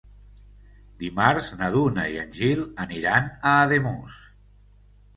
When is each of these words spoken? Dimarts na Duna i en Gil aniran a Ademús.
Dimarts 1.03 1.51
na 1.61 1.69
Duna 1.77 2.07
i 2.15 2.19
en 2.23 2.35
Gil 2.41 2.65
aniran 2.89 3.31
a 3.51 3.55
Ademús. 3.71 4.21